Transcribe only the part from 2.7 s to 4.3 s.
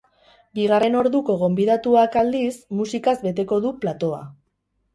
musikaz beteko du platoa.